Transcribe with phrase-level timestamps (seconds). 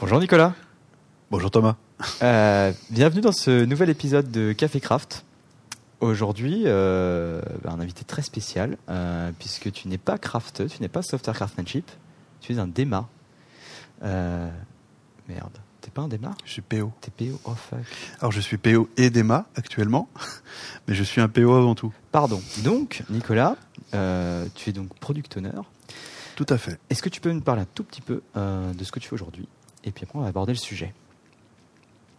[0.00, 0.54] Bonjour Nicolas.
[1.28, 1.74] Bonjour Thomas.
[2.22, 5.24] Euh, bienvenue dans ce nouvel épisode de Café Craft.
[5.98, 11.02] Aujourd'hui, euh, un invité très spécial, euh, puisque tu n'es pas craft, tu n'es pas
[11.02, 11.90] software craftsmanship,
[12.40, 13.08] tu es un DEMA.
[14.04, 14.48] Euh,
[15.28, 16.92] merde, t'es pas un DEMA Je suis PO.
[17.00, 17.80] T'es PO Oh fuck.
[18.20, 20.08] Alors je suis PO et DEMA actuellement,
[20.86, 21.92] mais je suis un PO avant tout.
[22.12, 22.40] Pardon.
[22.58, 23.56] Donc, Nicolas,
[23.90, 25.60] tu es donc product owner.
[26.36, 26.78] Tout à fait.
[26.88, 29.14] Est-ce que tu peux nous parler un tout petit peu de ce que tu fais
[29.14, 29.48] aujourd'hui?
[29.84, 30.92] Et puis après, on va aborder le sujet.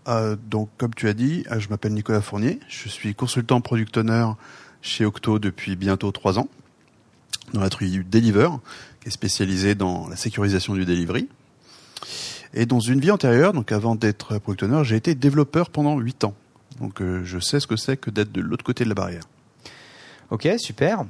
[0.08, 3.98] Euh, donc comme tu as dit, euh, je m'appelle Nicolas Fournier, je suis consultant product
[3.98, 4.28] owner
[4.82, 6.48] chez Octo depuis bientôt trois ans,
[7.54, 8.50] dans la tribu Deliver,
[9.02, 11.28] qui est spécialisée dans la sécurisation du delivery.
[12.54, 16.24] Et dans une vie antérieure, donc avant d'être product owner, j'ai été développeur pendant huit
[16.24, 16.34] ans.
[16.80, 19.24] Donc euh, je sais ce que c'est que d'être de l'autre côté de la barrière.
[20.32, 21.06] Ok, super.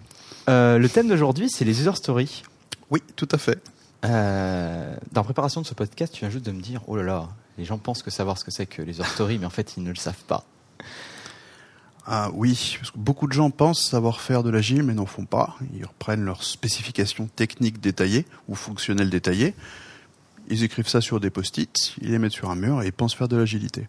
[0.49, 2.43] Euh, le thème d'aujourd'hui, c'est les user stories.
[2.89, 3.61] Oui, tout à fait.
[4.05, 7.03] Euh, dans la préparation de ce podcast, tu viens juste de me dire, oh là
[7.03, 9.51] là, les gens pensent que savoir ce que c'est que les user stories, mais en
[9.51, 10.45] fait, ils ne le savent pas.
[12.05, 15.25] Ah oui, parce que beaucoup de gens pensent savoir faire de l'agile, mais n'en font
[15.25, 15.57] pas.
[15.75, 19.53] Ils reprennent leurs spécifications techniques détaillées ou fonctionnelles détaillées.
[20.49, 23.13] Ils écrivent ça sur des post-it, ils les mettent sur un mur et ils pensent
[23.13, 23.87] faire de l'agilité.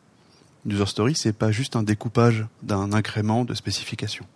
[0.66, 4.26] User story, c'est pas juste un découpage d'un incrément de spécifications.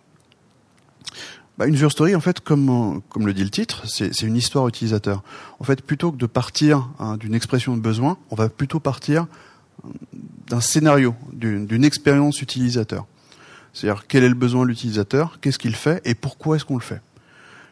[1.57, 5.23] Bah, user story, en fait, comme, comme le dit le titre, c'est une histoire utilisateur.
[5.59, 9.27] En fait, plutôt que de partir hein, d'une expression de besoin, on va plutôt partir
[9.85, 9.89] euh,
[10.47, 13.05] d'un scénario, d'une d'une expérience utilisateur.
[13.73, 16.81] C'est-à-dire quel est le besoin de l'utilisateur, qu'est-ce qu'il fait et pourquoi est-ce qu'on le
[16.83, 17.01] fait?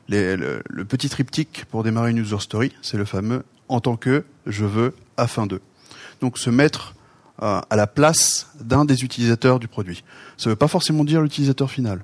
[0.07, 3.97] Les- le, le petit triptyque pour démarrer une user story, c'est le fameux en tant
[3.97, 5.61] que, je veux, afin de.
[6.21, 6.93] Donc se mettre
[7.41, 10.03] euh, à la place d'un des utilisateurs du produit.
[10.37, 12.03] Ça ne veut pas forcément dire l'utilisateur final.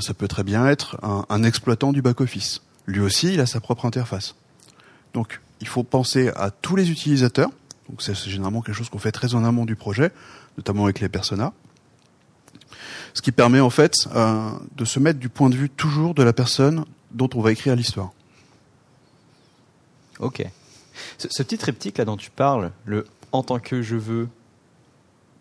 [0.00, 2.60] Ça peut très bien être un, un exploitant du back-office.
[2.86, 4.34] Lui aussi, il a sa propre interface.
[5.14, 7.50] Donc, il faut penser à tous les utilisateurs.
[7.88, 10.12] Donc, c'est généralement quelque chose qu'on fait très en amont du projet,
[10.56, 11.52] notamment avec les personas.
[13.14, 16.22] Ce qui permet en fait euh, de se mettre du point de vue toujours de
[16.22, 18.12] la personne dont on va écrire l'histoire.
[20.20, 20.46] Ok.
[21.18, 24.28] Ce, ce petit triptyque là dont tu parles, le en tant que je veux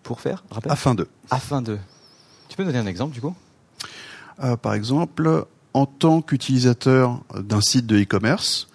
[0.04, 0.72] pour faire, rappelle?
[0.72, 1.08] Afin de.
[1.30, 1.78] Afin de.
[2.48, 3.36] Tu peux donner un exemple du coup?
[4.42, 8.68] Euh, par exemple, en tant qu'utilisateur d'un site de e-commerce,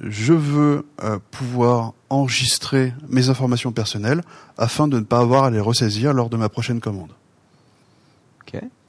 [0.00, 4.22] je veux euh, pouvoir enregistrer mes informations personnelles
[4.58, 7.10] afin de ne pas avoir à les ressaisir lors de ma prochaine commande.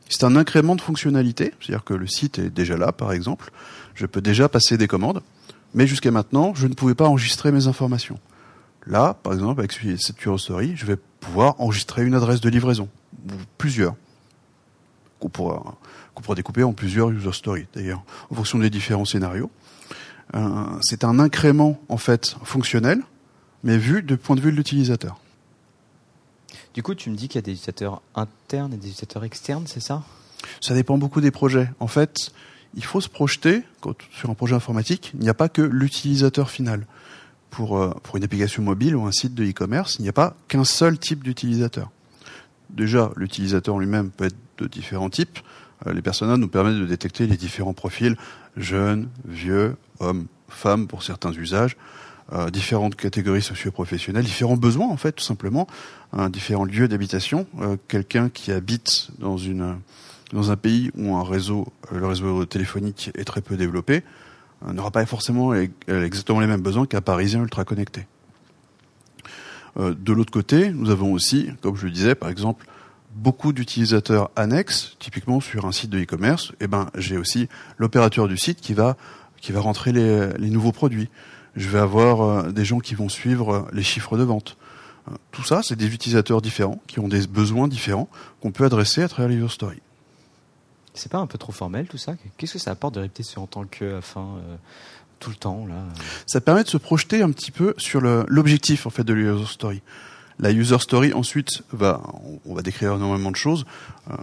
[0.09, 3.51] C'est un incrément de fonctionnalité, c'est-à-dire que le site est déjà là, par exemple.
[3.93, 5.21] Je peux déjà passer des commandes,
[5.73, 8.19] mais jusqu'à maintenant, je ne pouvais pas enregistrer mes informations.
[8.85, 12.87] Là, par exemple, avec cette Story, je vais pouvoir enregistrer une adresse de livraison,
[13.27, 13.95] ou plusieurs,
[15.19, 15.77] qu'on pourra,
[16.13, 19.49] qu'on pourra découper en plusieurs User Stories, d'ailleurs, en fonction des différents scénarios.
[20.35, 23.01] Euh, c'est un incrément, en fait, fonctionnel,
[23.63, 25.19] mais vu du point de vue de l'utilisateur.
[26.73, 29.65] Du coup, tu me dis qu'il y a des utilisateurs internes et des utilisateurs externes,
[29.67, 30.03] c'est ça?
[30.61, 31.69] Ça dépend beaucoup des projets.
[31.79, 32.31] En fait,
[32.75, 36.49] il faut se projeter, quand, sur un projet informatique, il n'y a pas que l'utilisateur
[36.49, 36.85] final.
[37.49, 40.35] Pour, euh, pour une application mobile ou un site de e-commerce, il n'y a pas
[40.47, 41.89] qu'un seul type d'utilisateur.
[42.69, 45.39] Déjà, l'utilisateur lui-même peut être de différents types.
[45.85, 48.15] Euh, les personas nous permettent de détecter les différents profils,
[48.55, 51.77] jeunes, vieux, hommes, femmes pour certains usages,
[52.33, 55.67] euh, différentes catégories socio-professionnelles, différents besoins en fait, tout simplement,
[56.13, 57.47] hein, différents lieux d'habitation.
[57.61, 59.77] Euh, Quelqu'un qui habite dans une
[60.33, 64.03] dans un pays où un réseau, le réseau téléphonique est très peu développé,
[64.73, 65.53] n'aura pas forcément
[65.87, 68.05] exactement les mêmes besoins qu'un Parisien ultra connecté.
[69.79, 72.65] De l'autre côté, nous avons aussi, comme je le disais, par exemple,
[73.17, 76.53] beaucoup d'utilisateurs annexes, typiquement sur un site de e-commerce.
[76.59, 78.95] Et ben, j'ai aussi l'opérateur du site qui va
[79.41, 81.09] qui va rentrer les, les nouveaux produits.
[81.55, 84.57] Je vais avoir euh, des gens qui vont suivre euh, les chiffres de vente.
[85.07, 88.09] Euh, Tout ça, c'est des utilisateurs différents qui ont des besoins différents
[88.41, 89.81] qu'on peut adresser à travers user stories.
[90.95, 92.13] C'est pas un peu trop formel tout ça?
[92.37, 94.01] Qu'est-ce que ça apporte de répéter sur en tant que euh,
[95.19, 95.75] tout le temps là?
[96.25, 99.45] Ça permet de se projeter un petit peu sur l'objectif en fait de la user
[99.45, 99.81] story.
[100.39, 102.01] La user story ensuite va,
[102.45, 103.65] on va décrire énormément de choses.
[104.11, 104.15] Euh,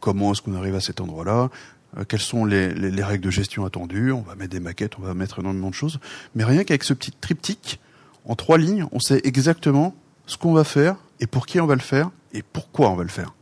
[0.00, 1.50] comment est-ce qu'on arrive à cet endroit-là?
[1.98, 4.10] Euh, Quelles sont les, les- les règles de gestion attendues?
[4.12, 6.00] On va mettre des maquettes, on va mettre énormément de choses.
[6.34, 7.78] Mais rien qu'avec ce petit triptyque,
[8.24, 9.94] en trois lignes, on sait exactement
[10.26, 13.02] ce qu'on va faire et pour qui on va le faire et pourquoi on va
[13.04, 13.32] le faire.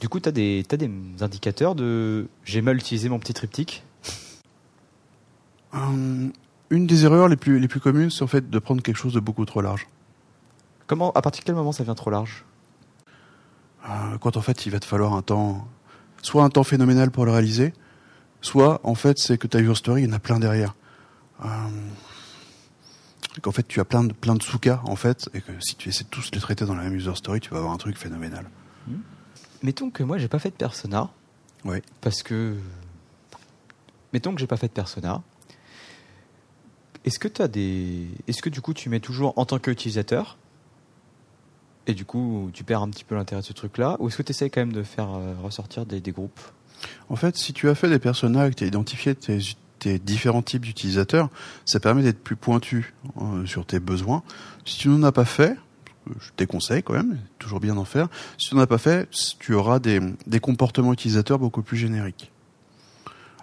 [0.00, 0.90] Du coup, tu as des, t'as des
[1.20, 3.84] indicateurs de j'ai mal utilisé mon petit triptyque?
[5.74, 6.28] Euh,
[6.70, 9.14] une des erreurs les plus, les plus communes, c'est en fait de prendre quelque chose
[9.14, 9.86] de beaucoup trop large.
[10.92, 12.44] Comment, à partir de quel moment ça devient trop large?
[13.88, 15.66] Euh, quand en fait il va te falloir un temps,
[16.20, 17.72] soit un temps phénoménal pour le réaliser,
[18.42, 20.74] soit en fait c'est que ta user story, il y en a plein derrière.
[21.46, 21.46] Euh,
[23.40, 25.88] qu'en fait tu as plein de plein de sous-cas en fait et que si tu
[25.88, 27.96] essaies de tous les traiter dans la même user story, tu vas avoir un truc
[27.96, 28.50] phénoménal.
[29.62, 31.08] Mettons que moi j'ai pas fait de persona
[31.64, 31.78] Oui.
[32.02, 32.54] parce que
[34.12, 35.22] mettons que j'ai pas fait de persona.
[37.06, 40.36] Est-ce que tu as des est-ce que du coup tu mets toujours en tant qu'utilisateur
[41.86, 44.22] et du coup tu perds un petit peu l'intérêt de ce truc-là ou est-ce que
[44.22, 46.40] tu essaies quand même de faire euh, ressortir des, groupes?
[47.08, 51.28] En fait, si tu as fait des que tu as identifié tes, différents types d'utilisateurs,
[51.64, 54.22] ça permet d'être plus pointu euh, sur tes besoins.
[54.64, 55.56] Si tu n'en as pas fait,
[56.06, 58.08] je te déconseille quand même, toujours bien d'en faire.
[58.38, 59.08] Si tu n'en as pas fait,
[59.40, 62.30] tu auras des, des comportements utilisateurs beaucoup plus génériques.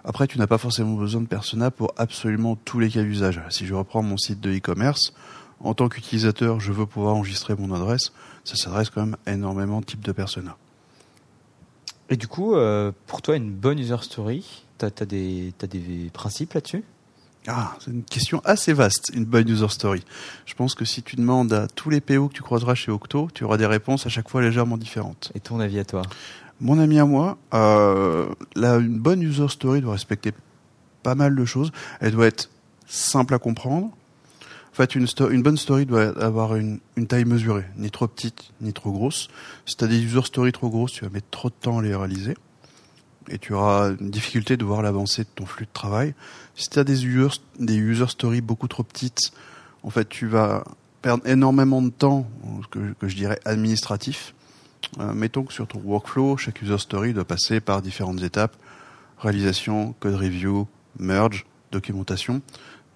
[0.04, 3.42] Après, tu n'as pas forcément besoin de persona pour absolument tous les cas d'usage.
[3.50, 5.12] Si je reprends mon site de e-commerce,
[5.62, 8.12] en tant qu'utilisateur, je veux pouvoir enregistrer mon adresse,
[8.44, 10.56] ça s'adresse quand même à énormément de types de personas.
[12.08, 15.52] Et du coup, euh, pour toi, une bonne user story, tu as, des,
[16.12, 16.82] principes là-dessus?
[17.46, 20.04] Ah, c'est une question assez vaste, une bonne user story.
[20.44, 23.28] Je pense que si tu demandes à tous les PO que tu croiseras chez Octo,
[23.32, 25.30] tu auras des réponses à chaque fois légèrement différentes.
[25.34, 26.02] Et ton avis à toi?
[26.60, 30.32] Mon ami à moi, euh, là, une bonne user story doit respecter
[31.02, 31.72] pas mal de choses.
[32.00, 32.50] Elle doit être
[32.86, 33.90] simple à comprendre.
[34.72, 38.92] En fait, une, bonne story doit avoir une, taille mesurée, ni trop petite, ni trop
[38.92, 39.28] grosse.
[39.66, 41.82] Si tu as des user stories trop grosses, tu vas mettre trop de temps à
[41.82, 42.36] les réaliser.
[43.28, 46.14] Et tu auras une difficulté de voir l'avancée de ton flux de travail.
[46.54, 47.28] Si tu as des user,
[47.58, 49.32] des user stories beaucoup trop petites,
[49.82, 50.64] en fait, tu vas
[51.02, 52.28] perdre énormément de temps,
[52.70, 54.34] que, que je dirais administratif.
[54.98, 58.56] Euh, mettons que sur ton workflow, chaque user story doit passer par différentes étapes
[59.20, 60.66] réalisation, code review,
[60.98, 62.40] merge, documentation.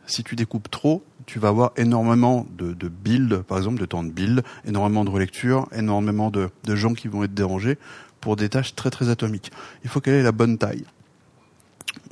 [0.06, 4.02] Si tu découpes trop, tu vas avoir énormément de, de build, par exemple, de temps
[4.04, 7.78] de build, énormément de relecture, énormément de, de gens qui vont être dérangés
[8.20, 9.50] pour des tâches très très atomiques.
[9.84, 10.84] Il faut qu'elle ait la bonne taille.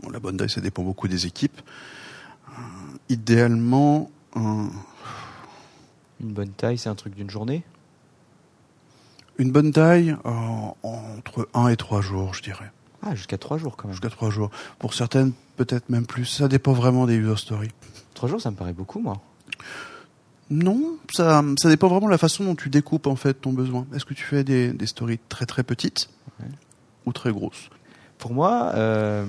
[0.03, 1.61] Bon, la bonne taille, ça dépend beaucoup des équipes.
[2.49, 2.53] Euh,
[3.09, 4.70] idéalement, un-
[6.20, 7.64] Une bonne taille, c'est un truc d'une journée?
[9.38, 10.31] Une bonne taille euh,
[10.82, 12.70] entre 1 et 3 jours, je dirais.
[13.05, 13.94] Ah, jusqu'à trois jours quand même.
[13.94, 14.50] Jusqu'à 3 jours.
[14.79, 16.26] Pour certaines, peut-être même plus.
[16.26, 17.70] Ça dépend vraiment des user stories.
[18.22, 19.20] Trois jours, ça me paraît beaucoup, moi.
[20.48, 23.84] Non, ça, ça dépend vraiment de la façon dont tu découpes en fait ton besoin.
[23.92, 26.08] Est-ce que tu fais des, des stories très très petites
[26.38, 26.46] Ouais.
[27.04, 27.69] ou très grosses?
[28.19, 29.24] Pour moi, euh,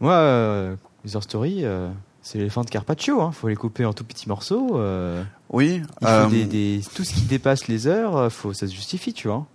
[0.00, 0.76] moi, euh,
[1.06, 1.88] user story, euh,
[2.20, 3.26] c'est l'éléphant de Carpaccio.
[3.30, 4.78] Il faut les couper en tout petits morceaux.
[4.78, 5.80] euh, Oui.
[6.02, 9.28] il faut des, des- tout ce qui dépasse les heures, faut, ça se justifie, tu
[9.28, 9.46] vois.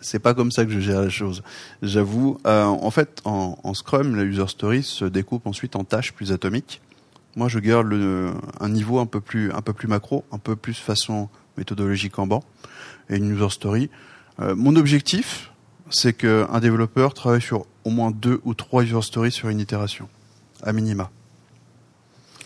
[0.00, 1.42] C'est pas comme ça que je gère la chose.
[1.82, 2.38] J'avoue.
[2.46, 6.32] Euh, en fait, en, en Scrum, la user story se découpe ensuite en tâches plus
[6.32, 6.80] atomiques.
[7.34, 10.56] Moi, je garde le, un niveau un peu plus un peu plus macro, un peu
[10.56, 12.42] plus façon méthodologie Kanban
[13.10, 13.90] et une user story.
[14.40, 15.50] Euh, mon objectif,
[15.90, 19.60] c'est que un développeur travaille sur au moins deux ou trois user stories sur une
[19.60, 20.08] itération,
[20.62, 21.10] à minima.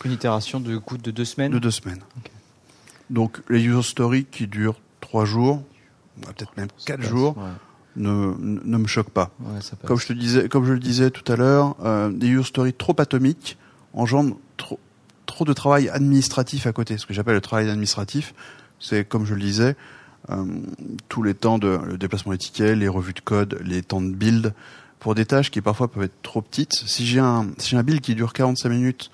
[0.03, 1.51] Une itération de coup de deux semaines?
[1.51, 2.01] de deux semaines.
[3.09, 5.61] Donc les user stories qui durent trois jours,
[6.21, 7.43] peut-être même quatre jours, Ouais,
[7.95, 9.31] ne, ne me choquent pas.
[9.41, 9.59] ouais.
[9.85, 12.73] Comme je te disais, comme je le disais tout à l'heure, euh, des user stories
[12.73, 13.57] trop atomiques
[13.93, 14.79] engendrent trop,
[15.25, 16.97] trop de travail administratif à côté.
[16.97, 18.33] Ce que j'appelle le travail administratif,
[18.79, 19.75] c'est comme je le disais,
[20.29, 20.45] euh,
[21.09, 24.11] tous les temps de le déplacement des tickets, les revues de code, les temps de
[24.11, 24.53] build,
[24.99, 26.73] pour des tâches qui parfois peuvent être trop petites.
[26.73, 29.11] Si j'ai un, si j'ai un build qui dure 45 minutes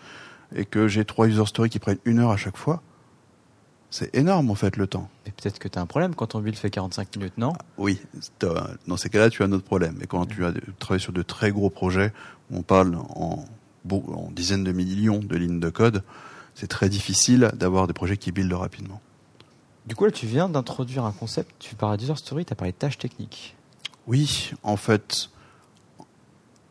[0.55, 2.81] et que j'ai trois user stories qui prennent une heure à chaque fois,
[3.89, 5.09] c'est énorme en fait le temps.
[5.25, 7.53] Mais peut-être que tu as un problème quand ton build fait 45 minutes, non?
[7.77, 7.99] Oui,
[8.39, 9.97] t'as- dans ces cas-là, tu as un autre problème.
[10.01, 12.11] Et quand tu as travaillé sur de très gros projets,
[12.51, 13.45] on parle en
[14.31, 16.03] dizaines de millions de lignes de code,
[16.55, 18.99] c'est très difficile d'avoir des projets qui buildent rapidement.
[19.85, 21.51] Du coup, là, tu viens d'introduire un concept.
[21.59, 23.55] Tu parlais d'user story, tu as parlé de tâches techniques.
[24.07, 25.29] Oui, en fait,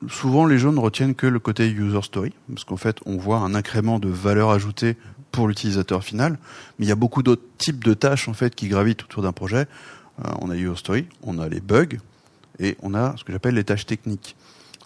[0.09, 3.39] souvent les gens ne retiennent que le côté user story, parce qu'en fait, on voit
[3.39, 4.97] un incrément de valeur ajoutée
[5.37, 6.39] pour l'utilisateur final,
[6.79, 9.33] mais il y a beaucoup d'autres types de tâches en fait qui gravitent autour d'un
[9.33, 9.69] projet.
[10.25, 11.99] Euh, on a user story, on a les bugs,
[12.59, 14.35] et on a ce que j'appelle les tâches techniques.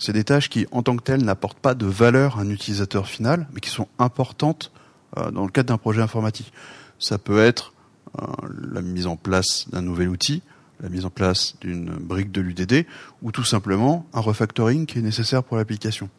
[0.00, 3.06] C'est des tâches qui, en tant que telles, n'apportent pas de valeur à un utilisateur
[3.06, 4.72] final, mais qui sont importantes
[5.18, 6.52] euh, dans le cadre d'un projet informatique.
[6.98, 7.72] Ça peut être
[8.20, 8.26] euh,
[8.72, 10.42] la mise en place d'un nouvel outil,
[10.80, 12.86] la mise en place d'une brique de l'UDD,
[13.22, 16.10] ou tout simplement un refactoring qui est nécessaire pour l'application.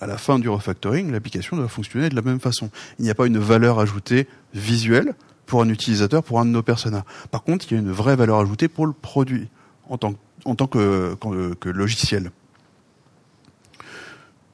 [0.00, 2.70] À la fin du refactoring, l'application doit fonctionner de la même façon.
[2.98, 5.14] Il n'y a pas une valeur ajoutée visuelle
[5.46, 7.04] pour un utilisateur, pour un de nos personas.
[7.30, 9.48] Par contre, il y a une vraie valeur ajoutée pour le produit
[9.88, 12.30] en tant, que logiciel.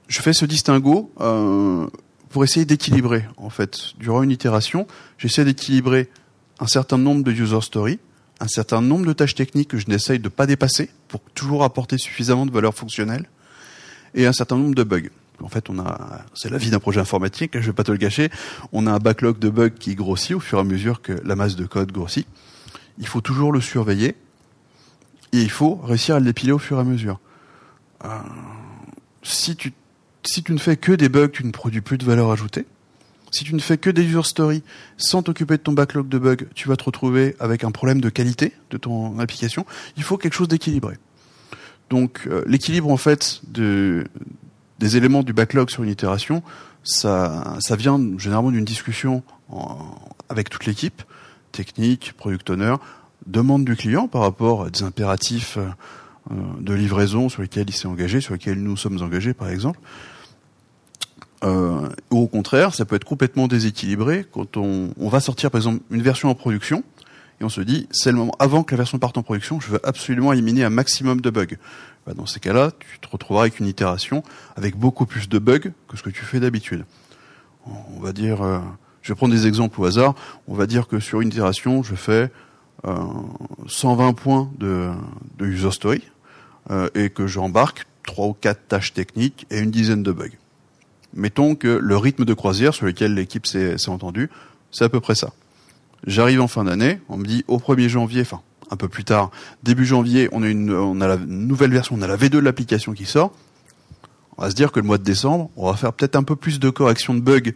[0.09, 1.87] Je fais ce distinguo euh,
[2.29, 3.95] pour essayer d'équilibrer, en fait.
[3.99, 4.87] Durant une itération,
[5.17, 6.11] j'essaie d'équilibrer
[6.61, 7.99] un certain nombre de user stories,
[8.41, 11.97] un certain nombre de tâches techniques que je n'essaye de pas dépasser pour toujours apporter
[11.97, 13.29] suffisamment de valeur fonctionnelle,
[14.15, 15.11] et un certain nombre de bugs.
[15.43, 17.53] En fait, on a, c'est la vie d'un projet informatique.
[17.55, 18.31] Je vais pas te le cacher.
[18.73, 21.37] On a un backlog de bugs qui grossit au fur et à mesure que la
[21.37, 22.27] masse de code grossit.
[22.99, 24.15] Il faut toujours le surveiller
[25.33, 27.19] et il faut réussir à le dépiler au fur et à mesure.
[28.05, 28.19] Euh,
[29.23, 29.73] si tu
[30.25, 32.65] si tu ne fais que des bugs, tu ne produis plus de valeur ajoutée.
[33.33, 34.63] Si tu ne fais que des user stories
[34.97, 38.09] sans t'occuper de ton backlog de bugs, tu vas te retrouver avec un problème de
[38.09, 39.67] qualité de ton application.
[39.97, 40.97] Il faut quelque chose d'équilibré.
[41.93, 44.07] Donc euh, l'équilibre en fait de,
[44.79, 46.43] des éléments du backlog sur une itération,
[46.85, 49.23] ça, vient généralement d'une discussion
[50.31, 51.03] avec toute l'équipe,
[51.53, 52.77] technique, product owner,
[53.27, 57.89] demande du client par rapport à des impératifs euh, de livraison sur lesquels il s'est
[57.89, 59.79] engagé, sur lesquels nous sommes engagés par exemple.
[61.45, 65.83] Euh, ou au contraire, ça peut être complètement déséquilibré quand on, va sortir par exemple
[65.91, 66.85] une version en production
[67.43, 69.69] et on se dit c'est le moment avant que la version parte en production, je
[69.69, 71.57] veux absolument éliminer un maximum de bugs.
[72.07, 74.23] Bah, dans ces cas-là, tu te retrouveras avec une itération
[74.57, 76.85] avec beaucoup plus de bugs que ce que tu fais d'habitude.
[77.67, 78.61] On va dire, euh,
[79.03, 80.15] je vais prendre des exemples au hasard.
[80.47, 82.31] On va dire que sur une itération, je fais
[82.85, 82.97] euh,
[83.67, 84.91] 120 points de,
[85.39, 86.03] de user story
[86.71, 90.39] euh, et que j'embarque trois ou quatre tâches techniques et une dizaine de bugs
[91.15, 94.31] mettons que le rythme de croisière sur lequel l'équipe s'est entendue,
[94.71, 95.33] c'est à peu près ça.
[96.07, 99.31] J'arrive en fin d'année, on me dit au 1er janvier, enfin un peu plus tard,
[99.63, 102.39] début janvier, on a, une, on a la nouvelle version, on a la V2 de
[102.39, 103.33] l'application qui sort.
[104.39, 106.37] On va se dire que le mois de décembre, on va faire peut-être un peu
[106.37, 107.53] plus de correction de bugs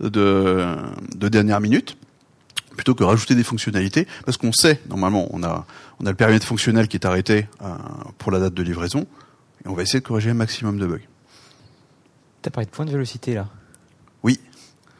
[0.00, 0.76] de,
[1.14, 1.96] de dernière minute,
[2.76, 5.66] plutôt que rajouter des fonctionnalités, parce qu'on sait, normalement, on a,
[6.00, 7.68] on a le périmètre fonctionnel qui est arrêté euh,
[8.18, 9.06] pour la date de livraison,
[9.64, 10.98] et on va essayer de corriger un maximum de bugs.
[12.42, 13.48] Tu as parlé de point de vélocité là?
[14.22, 14.40] Oui.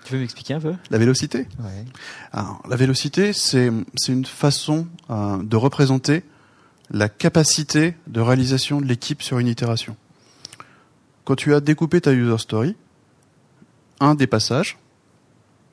[0.06, 0.72] Tu veux m'expliquer un peu?
[0.90, 1.48] La vélocité?
[1.58, 1.84] Ouais.
[2.32, 3.72] Alors, La vélocité, c'est
[4.06, 6.22] une façon euh, de représenter
[6.90, 9.96] la capacité de réalisation de l'équipe sur une itération.
[11.24, 12.76] Quand tu as découpé ta user story,
[13.98, 14.78] un des passages,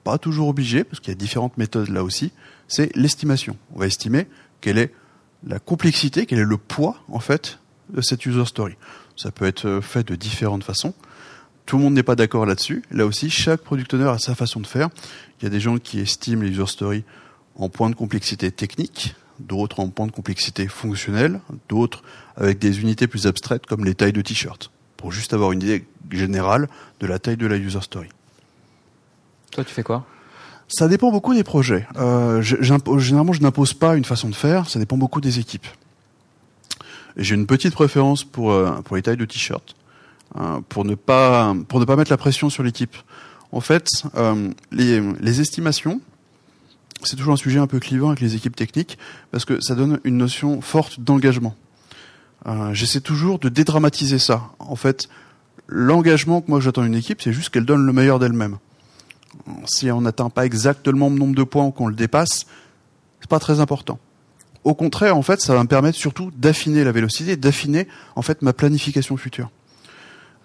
[0.03, 2.31] pas toujours obligé, parce qu'il y a différentes méthodes là aussi,
[2.67, 3.55] c'est l'estimation.
[3.75, 4.25] On va estimer
[4.61, 4.91] quelle est
[5.45, 7.59] la complexité, quel est le poids, en fait,
[7.89, 8.77] de cette user story.
[9.15, 10.95] Ça peut être fait de différentes façons.
[11.65, 12.83] Tout le monde n'est pas d'accord là-dessus.
[12.91, 14.89] Là aussi, chaque producteur a sa façon de faire.
[15.39, 17.03] Il y a des gens qui estiment les user stories
[17.55, 21.39] en point de complexité technique, d'autres en point de complexité fonctionnelle,
[21.69, 22.03] d'autres
[22.35, 25.85] avec des unités plus abstraites comme les tailles de t-shirt, pour juste avoir une idée
[26.11, 26.67] générale
[26.99, 28.09] de la taille de la user story.
[29.51, 30.05] Toi, tu fais quoi?
[30.67, 31.85] Ça dépend beaucoup des projets.
[31.97, 35.67] Euh, généralement, je n'impose pas une façon de faire, ça dépend beaucoup des équipes.
[37.15, 39.75] J'ai une petite préférence pour, euh, pour les tailles de t-shirt.
[40.35, 42.95] Hein, pour ne pas pour ne pas mettre la pression sur l'équipe.
[43.51, 46.01] En fait, euh, les, estimations,
[47.03, 48.97] c'est toujours un sujet un peu clivant avec les équipes techniques
[49.29, 51.55] parce que ça donne une notion forte d'engagement.
[52.47, 54.49] Euh, J'essaie toujours de dédramatiser ça.
[54.57, 55.07] En fait,
[55.67, 58.57] l'engagement que moi j'attends d'une équipe, c'est juste qu'elle donne le meilleur d'elle-même.
[59.65, 62.45] Si on n'atteint pas exactement le nombre de points ou qu'on le dépasse,
[63.21, 63.99] c'est pas très important.
[64.63, 68.41] Au contraire, en fait, ça va me permettre surtout d'affiner la vélocité, d'affiner en fait
[68.41, 69.51] ma planification future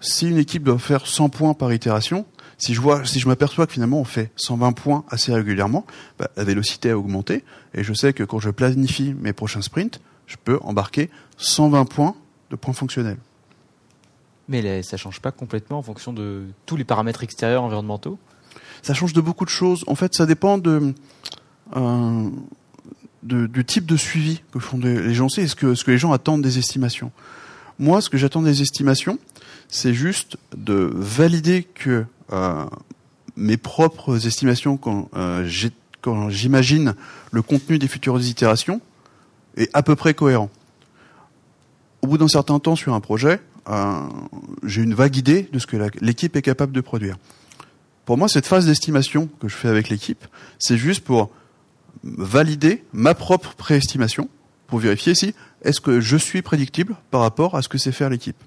[0.01, 2.25] si une équipe doit faire 100 points par itération,
[2.57, 5.85] si je vois, si je m'aperçois que finalement on fait 120 points assez régulièrement,
[6.17, 10.01] bah, la vélocité a augmenté et je sais que quand je planifie mes prochains sprints,
[10.27, 12.15] je peux embarquer 120 points
[12.49, 13.17] de points fonctionnels.
[14.49, 18.17] Mais ça change pas complètement en fonction de tous les paramètres extérieurs environnementaux?
[18.81, 19.83] Ça change de beaucoup de choses.
[19.87, 20.93] En fait, ça dépend de,
[21.75, 22.29] euh,
[23.23, 25.29] de du type de suivi que font les gens.
[25.29, 27.11] C'est ce que, ce que les gens attendent des estimations.
[27.77, 29.19] Moi, ce que j'attends des estimations,
[29.69, 32.65] c'est juste de valider que euh,
[33.35, 35.49] mes propres estimations, quand, euh,
[36.01, 36.95] quand j'imagine
[37.31, 38.81] le contenu des futures itérations,
[39.55, 40.49] est à peu près cohérent.
[42.01, 44.07] Au bout d'un certain temps sur un projet, euh,
[44.63, 47.17] j'ai une vague idée de ce que l'équipe est capable de produire.
[48.05, 50.25] Pour moi, cette phase d'estimation que je fais avec l'équipe,
[50.57, 51.29] c'est juste pour
[52.03, 54.29] valider ma propre préestimation,
[54.69, 55.33] pour vérifier si
[55.63, 58.37] est-ce que je suis prédictible par rapport à ce que sait faire l'équipe.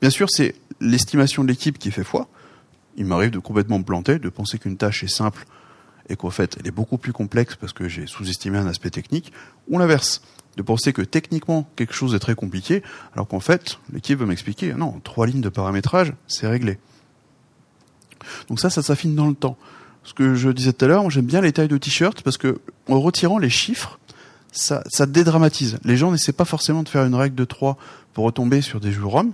[0.00, 2.28] Bien sûr, c'est l'estimation de l'équipe qui fait foi.
[2.96, 5.46] Il m'arrive de complètement me planter, de penser qu'une tâche est simple
[6.08, 9.32] et qu'en fait elle est beaucoup plus complexe parce que j'ai sous-estimé un aspect technique,
[9.68, 10.22] ou l'inverse,
[10.56, 12.82] de penser que techniquement quelque chose est très compliqué,
[13.14, 16.78] alors qu'en fait l'équipe veut m'expliquer, non, trois lignes de paramétrage, c'est réglé.
[18.48, 19.56] Donc ça, ça s'affine dans le temps.
[20.02, 22.60] Ce que je disais tout à l'heure, j'aime bien les tailles de t-shirt parce que
[22.88, 23.99] en retirant les chiffres,
[24.52, 25.78] ça, ça dédramatise.
[25.84, 27.76] Les gens n'essaient pas forcément de faire une règle de 3
[28.12, 29.32] pour retomber sur des jours hommes,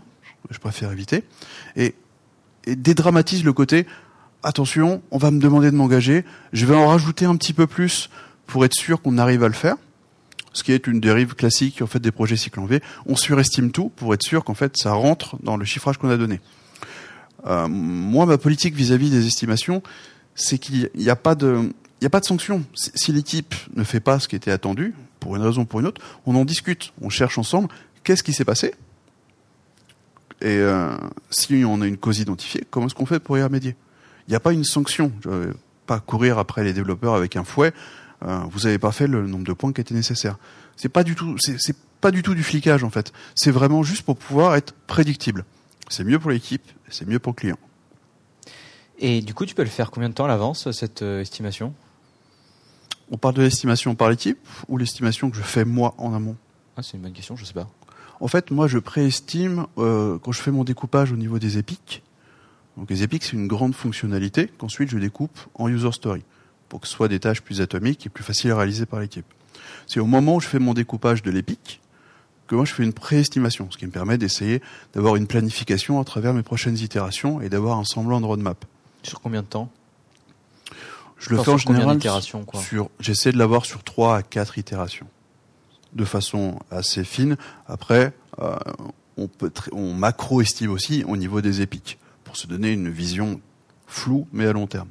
[0.50, 1.24] je préfère éviter,
[1.76, 1.94] et,
[2.66, 3.86] et dédramatise le côté
[4.42, 8.10] attention, on va me demander de m'engager, je vais en rajouter un petit peu plus
[8.46, 9.76] pour être sûr qu'on arrive à le faire.
[10.52, 12.80] Ce qui est une dérive classique en fait des projets cycle en V.
[13.04, 16.16] On surestime tout pour être sûr qu'en fait ça rentre dans le chiffrage qu'on a
[16.16, 16.40] donné.
[17.46, 19.82] Euh, moi, ma politique vis-à-vis des estimations,
[20.34, 21.70] c'est qu'il n'y a pas de,
[22.00, 22.26] il a pas de.
[22.74, 24.94] Si l'équipe ne fait pas ce qui était attendu,
[25.26, 27.68] pour une raison ou pour une autre, on en discute, on cherche ensemble
[28.04, 28.74] qu'est-ce qui s'est passé,
[30.40, 30.96] et euh,
[31.30, 33.74] si on a une cause identifiée, comment est-ce qu'on fait pour y remédier?
[34.28, 35.10] Il n'y a pas une sanction.
[35.24, 35.52] Je vais
[35.86, 37.72] pas courir après les développeurs avec un fouet.
[38.24, 40.38] Euh, vous n'avez pas fait le nombre de points qui était nécessaire.
[40.76, 43.12] C'est pas du tout, c'est pas du tout du flicage en fait.
[43.34, 45.44] C'est vraiment juste pour pouvoir être prédictible.
[45.88, 47.58] C'est mieux pour l'équipe, c'est mieux pour le client.
[48.98, 51.74] Et du coup, tu peux le faire combien de temps à l'avance cette euh, estimation?
[53.10, 56.36] On parle de l'estimation par l'équipe ou l'estimation que je fais moi en amont?
[56.76, 57.68] Ah, C'est une bonne question, je sais pas.
[58.20, 62.02] En fait, moi, je préestime euh, quand je fais mon découpage au niveau des épiques.
[62.76, 66.22] Donc les épiques, c'est une grande fonctionnalité qu'ensuite je découpe en user story
[66.68, 69.24] pour que ce soit des tâches plus atomiques et plus faciles à réaliser par l'équipe.
[69.86, 71.80] C'est au moment où je fais mon découpage de l'épique
[72.46, 76.04] que moi je fais une préestimation, ce qui me permet d'essayer d'avoir une planification à
[76.04, 78.64] travers mes prochaines itérations et d'avoir un semblant de roadmap.
[79.02, 79.70] Sur combien de temps?
[81.18, 85.06] Je le fais en général sur, j'essaie de l'avoir sur 3 à 4 itérations
[85.96, 87.36] de façon assez fine.
[87.66, 88.56] Après, euh,
[89.16, 93.40] on, peut on macro-estime aussi au niveau des épiques pour se donner une vision
[93.86, 94.88] floue mais à long terme.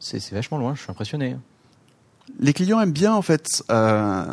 [0.00, 1.36] C'est vachement loin, je suis impressionné.
[2.40, 4.24] Les clients aiment bien en fait euh,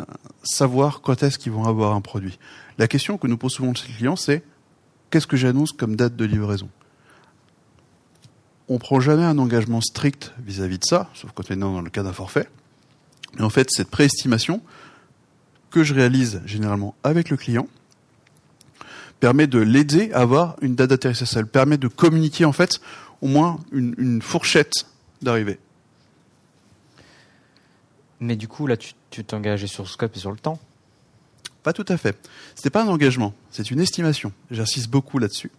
[0.42, 2.38] savoir quand est-ce qu'ils vont avoir un produit.
[2.78, 4.42] La question que nous posons souvent les clients, c'est
[5.10, 6.68] qu'est-ce que j'annonce comme date de livraison?
[8.70, 11.82] On prend jamais un engagement strict vis-à-vis -vis de ça, sauf quand on est dans
[11.82, 12.48] le cas d'un forfait.
[13.36, 14.62] Mais en fait, cette préestimation,
[15.70, 17.68] que je réalise généralement avec le client
[19.20, 21.28] permet de l'aider à avoir une date d'atterrissage.
[21.28, 22.80] Ça permet de communiquer en fait
[23.20, 24.86] au moins une, fourchette
[25.22, 25.58] d'arrivée.
[28.18, 30.58] Mais du coup, là, tu t'engages sur le scope et sur le temps?
[31.62, 32.16] Pas tout à fait.
[32.54, 34.32] Ce n'est pas un engagement, c'est une estimation.
[34.50, 35.50] J'insiste beaucoup là-dessus.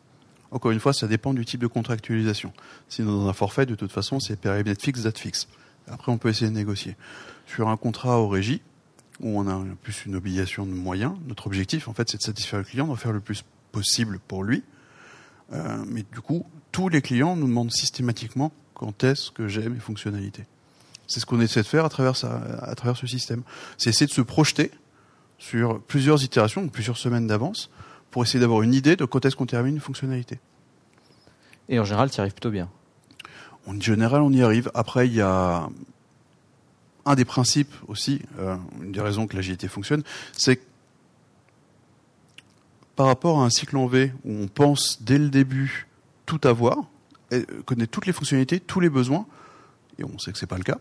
[0.52, 2.54] Encore une fois, ça dépend du type de contractualisation.
[2.90, 5.48] Si dans un forfait, de toute façon, c'est périmètre fixe, date fixe.
[5.88, 6.96] Après, on peut essayer de négocier.
[7.48, 8.62] Sur un contrat au régie,
[9.22, 11.14] où on a plus une obligation de moyens.
[11.28, 14.44] Notre objectif, en fait, c'est de satisfaire le client, d'en faire le plus possible pour
[14.44, 14.64] lui.
[15.54, 19.80] Euh, mais du coup, tous les clients nous demandent systématiquement quand est-ce que j'ai mes
[19.80, 20.46] fonctionnalités.
[21.08, 23.44] C'est ce qu'on essaie de faire à travers, à travers ce système.
[23.78, 24.72] C'est essayer de se projeter
[25.38, 27.70] sur plusieurs itérations, plusieurs semaines d'avance,
[28.12, 30.40] pour essayer d'avoir une idée de quand est-ce qu'on termine une fonctionnalité.
[31.72, 32.70] Et en général, tu y arrives plutôt bien.
[33.66, 34.70] En général, on y arrive.
[34.76, 35.70] Après, il y a
[37.06, 40.04] un des principes aussi, euh, une des raisons que l'agilité fonctionne,
[40.34, 40.62] c'est que
[42.96, 45.88] par rapport à un cycle en V où on pense dès le début
[46.26, 46.78] tout avoir,
[47.32, 49.26] et connaître toutes les fonctionnalités, tous les besoins,
[49.98, 50.78] et on sait que c'est pas le cas,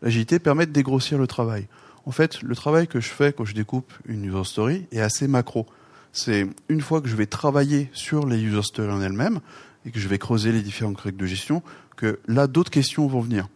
[0.00, 1.66] l'agilité permet de dégrossir le travail.
[2.06, 5.26] En fait, le travail que je fais quand je découpe une user story est assez
[5.26, 5.66] macro.
[6.12, 9.40] C'est une fois que je vais travailler sur les user stories en elles-mêmes
[9.86, 11.62] et que je vais creuser les différentes règles de gestion,
[11.96, 13.48] que là d'autres questions vont venir.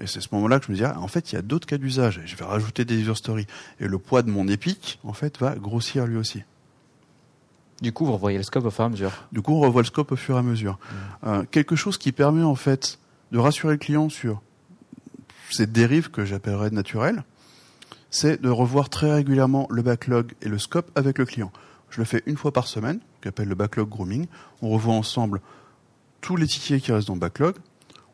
[0.00, 1.66] Et c'est ce moment-là que je me dis, ah, en fait, il y a d'autres
[1.66, 2.20] cas d'usage.
[2.26, 3.46] Je vais rajouter des user stories.
[3.80, 6.42] Et le poids de mon épique, en fait, va grossir lui aussi.
[7.80, 9.12] Du coup, vous revoyez le scope au fur et à mesure.
[9.32, 10.74] Du coup, on revoit le scope au fur et à mesure.
[10.74, 11.26] Mmh.
[11.28, 12.98] Euh, quelque chose qui permet, en fait,
[13.32, 14.42] de rassurer le client sur
[15.50, 17.24] cette dérive que j'appellerais naturelle,
[18.10, 21.52] c'est de revoir très régulièrement le backlog et le scope avec le client.
[21.96, 24.26] Je le fais une fois par semaine, qu'appelle le backlog grooming.
[24.60, 25.40] On revoit ensemble
[26.20, 27.56] tous les tickets qui restent dans le backlog.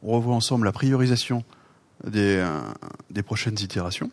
[0.04, 1.42] On revoit ensemble la priorisation
[2.14, 2.60] euh,
[3.10, 4.12] des, prochaines itérations.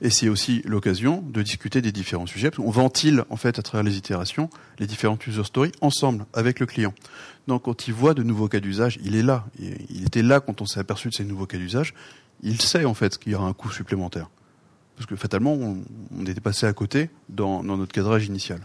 [0.00, 2.50] Et c'est aussi l'occasion de discuter des différents sujets.
[2.58, 6.66] On ventile en fait à travers les itérations les différentes user stories ensemble avec le
[6.66, 6.94] client.
[7.46, 9.46] Donc quand il voit de nouveaux cas d'usage, il est là.
[9.60, 11.94] Il était là quand on s'est aperçu de ces nouveaux cas d'usage.
[12.42, 14.28] Il sait en fait qu'il y aura un coût supplémentaire.
[14.96, 18.60] Parce que fatalement, on, était passé à côté dans notre cadrage initial.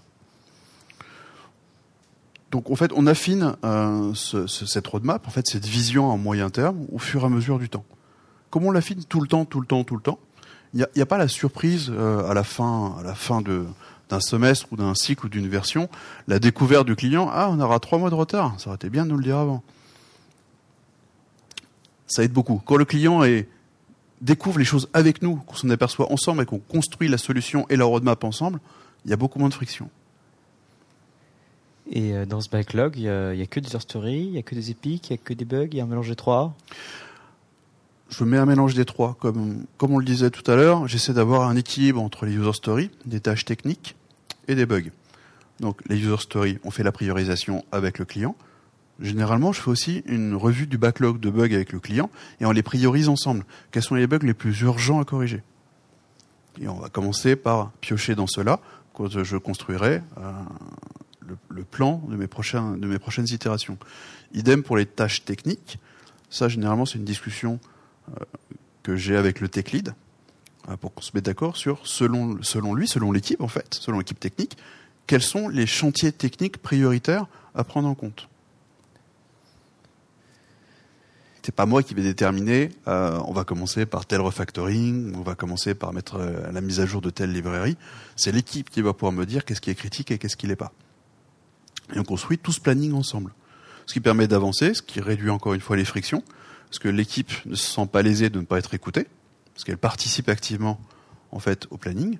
[2.52, 6.86] Donc en fait, on affine euh, cette roadmap, en fait, cette vision à moyen terme
[6.91, 7.86] au fur et à mesure du temps.
[8.50, 10.20] Comme on l'affine tout le temps, tout le temps, tout le temps,
[10.74, 14.67] il n'y a, pas la surprise euh, à la fin, à la fin d'un semestre
[14.72, 15.89] ou d'un cycle ou d'une version,
[16.28, 19.06] la découverte du client, ah, on aura trois mois de retard, ça aurait été bien
[19.06, 19.63] de nous le dire avant.
[22.08, 22.62] Ça aide beaucoup.
[22.65, 23.24] Quand le client
[24.21, 27.75] découvre les choses avec nous, qu'on s'en aperçoit ensemble et qu'on construit la solution et
[27.75, 28.60] la roadmap ensemble,
[29.05, 29.89] il y a beaucoup moins de friction.
[31.91, 34.43] Et euh, dans ce backlog, il n'y a, que des user stories, il n'y a
[34.43, 36.15] que des épiques, il n'y a que des bugs, il y a un mélange des
[36.15, 36.55] trois?
[38.10, 39.15] Je mets un mélange des trois.
[39.19, 42.53] Comme, comme on le disait tout à l'heure, j'essaie d'avoir un équilibre entre les user
[42.53, 43.95] stories, des tâches techniques
[44.47, 44.91] et des bugs.
[45.60, 48.36] Donc les user stories, on fait la priorisation avec le client.
[48.99, 52.51] Généralement, je fais aussi une revue du backlog de bugs avec le client et on
[52.51, 53.45] les priorise ensemble.
[53.71, 55.41] Quels sont les bugs les plus urgents à corriger?
[56.60, 58.60] Et on va commencer par piocher dans cela
[58.93, 60.32] quand je construirai euh,
[61.49, 63.77] le, plan de mes, de mes prochaines itérations.
[64.34, 65.80] Idem pour les tâches techniques.
[66.30, 67.60] Ça, généralement, c'est une discussion
[68.10, 68.23] euh,
[68.84, 69.93] que j'ai avec le tech lead
[70.69, 73.99] euh, pour qu'on se mette d'accord sur, selon, selon lui, selon l'équipe, en fait, selon
[73.99, 74.58] l'équipe technique,
[75.08, 77.25] quels sont les chantiers techniques prioritaires
[77.56, 78.27] à prendre en compte.
[81.43, 82.69] C'est pas moi qui vais déterminer.
[82.88, 86.80] Euh, on va commencer par tel refactoring, on va commencer par mettre euh, la mise
[86.80, 87.77] à jour de telle librairie.
[88.15, 90.56] C'est l'équipe qui va pouvoir me dire qu'est-ce qui est critique et qu'est-ce qui l'est
[90.56, 90.71] pas.
[91.95, 93.34] Et on construit tout ce planning ensemble,
[93.86, 96.23] ce qui permet d'avancer, ce qui réduit encore une fois les frictions,
[96.69, 99.08] parce que l'équipe ne se sent pas lésée de ne pas être écoutée,
[99.54, 100.80] parce qu'elle participe activement
[101.32, 102.19] en fait au planning.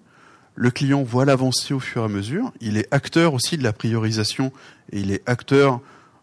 [0.56, 2.52] Le client voit l'avancée au fur et à mesure.
[2.60, 4.52] Il est acteur aussi de la priorisation
[4.92, 5.80] et il est acteur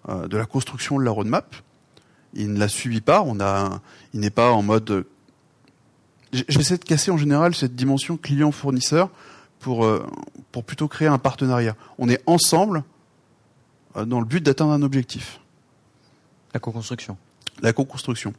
[0.09, 1.55] euh, de la construction de la roadmap
[2.35, 3.23] il ne la suivi pas.
[3.23, 3.81] On a,
[4.13, 5.07] il n'est pas en mode.
[6.33, 9.11] J'essaie de casser en général cette dimension client-fournisseur
[9.61, 10.07] pour euh,
[10.53, 11.75] pour plutôt créer un partenariat.
[11.99, 12.85] On est ensemble
[13.97, 15.41] euh, dans le but d'atteindre un objectif.
[16.55, 17.17] La co-construction.
[17.63, 18.35] La co-construction.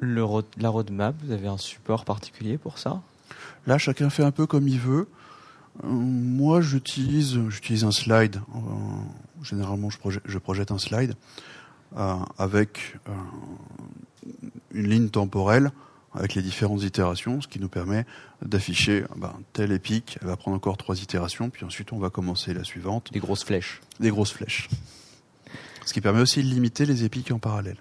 [0.00, 0.24] Le
[0.58, 3.00] la roadmap, vous avez un support particulier pour ça?
[3.66, 5.08] Là, chacun fait un peu comme il veut.
[5.84, 8.40] Euh, moi, j'utilise j'utilise un slide.
[9.42, 11.14] généralement, je projette un slide.
[11.96, 13.12] Euh, avec euh,
[14.72, 15.70] une ligne temporelle
[16.12, 18.04] avec les différentes itérations, ce qui nous permet
[18.42, 22.54] d'afficher ben, telle épique, elle va prendre encore trois itérations, puis ensuite on va commencer
[22.54, 23.12] la suivante.
[23.12, 23.80] Des grosses flèches.
[24.00, 24.68] Des grosses flèches.
[25.84, 27.78] Ce qui permet aussi de limiter les épiques en parallèle.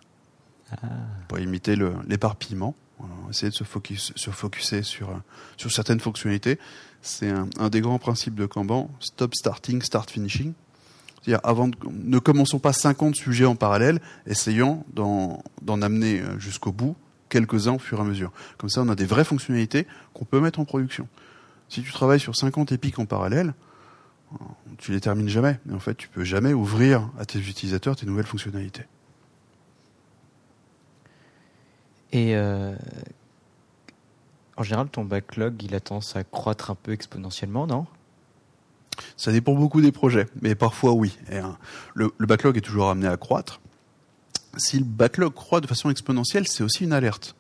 [0.72, 0.88] Ah.
[1.28, 1.76] Pour limiter
[2.08, 2.76] l'éparpillement,
[3.30, 5.10] essayer de se, focus, se focuser sur,
[5.58, 6.60] sur certaines fonctionnalités.
[7.02, 10.54] C'est un, un, des grands principes de Kanban, stop starting, start finishing.
[11.24, 16.98] C'est-à-dire, avant ne commençons pas 50 sujets en parallèle, essayons d'en amener euh, jusqu'au bout
[17.30, 18.32] quelques-uns au fur et à mesure.
[18.58, 21.08] Comme ça, on a des vraies fonctionnalités qu'on peut mettre en production.
[21.70, 23.54] Si tu travailles sur 50 épiques en parallèle,
[24.34, 24.36] euh,
[24.78, 25.60] tu les termines jamais.
[25.66, 28.84] Mais en fait, tu peux jamais ouvrir à tes utilisateurs tes nouvelles fonctionnalités.
[32.12, 32.76] Et euh,
[34.58, 37.88] en général, ton backlog, il a tendance à croître un peu exponentiellement, non?
[39.18, 41.18] Ça dépend beaucoup des projets, mais parfois oui.
[41.32, 41.58] Hein,
[41.96, 43.62] le, backlog est toujours amené à croître.
[44.58, 47.36] Si le backlog croît de façon exponentielle, c'est aussi une alerte.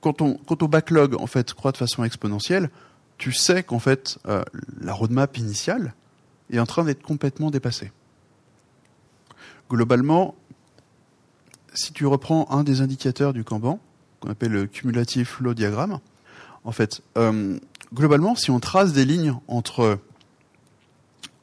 [0.00, 2.70] Quand, on, au backlog en fait croît de façon exponentielle,
[3.16, 4.42] tu sais qu'en fait euh,
[4.80, 5.94] la roadmap initiale
[6.50, 7.90] est en train d'être complètement dépassée.
[9.70, 10.34] Globalement,
[11.72, 13.80] si tu reprends un des indicateurs du Kanban,
[14.20, 16.00] qu'on appelle le cumulative flow diagramme,
[16.64, 17.58] en fait, euh,
[17.94, 19.98] globalement, si on trace des lignes entre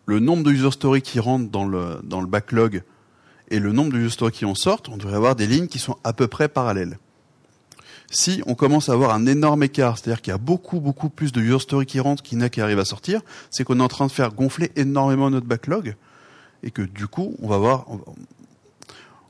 [0.05, 2.83] le nombre de user stories qui rentrent dans le, backlog
[3.49, 5.79] et le nombre de user stories qui en sortent, on devrait avoir des lignes qui
[5.79, 6.99] sont à peu près parallèles.
[8.13, 11.31] Si on commence à avoir un énorme écart, c'est-à-dire qu'il y a beaucoup, beaucoup plus
[11.31, 13.83] de user stories qui rentrent qu'il n'y a qui arrivent à sortir, c'est qu'on est
[13.83, 15.95] en train de faire gonfler énormément notre backlog
[16.63, 17.85] et que du coup, on va voir,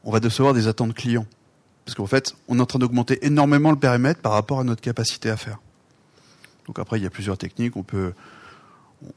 [0.04, 1.28] on va des attentes clients.
[1.86, 4.82] Parce qu'en fait, on est en train d'augmenter énormément le périmètre par rapport à notre
[4.82, 5.60] capacité à faire.
[6.72, 7.76] Donc après, il y a plusieurs techniques.
[7.76, 8.14] On peut,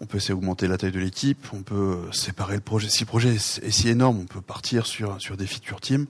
[0.01, 2.89] on peut essayer d'augmenter la taille de l'équipe, on peut séparer le projet.
[2.89, 6.07] Si le projet est si énorme, on peut partir sur, sur des feature teams.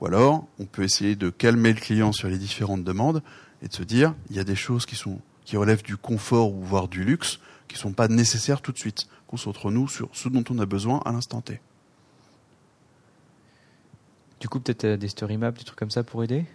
[0.00, 3.22] Ou alors, on peut essayer de calmer le client sur les différentes demandes
[3.60, 6.54] et de se dire, il y a des choses qui sont, qui relèvent du confort
[6.54, 9.08] ou voire du luxe, qui sont pas nécessaires tout de suite.
[9.26, 11.60] Concentrons-nous sur ce dont on a besoin à l'instant T.
[14.40, 16.46] Du coup, peut-être euh, des story maps, des trucs comme ça pour aider?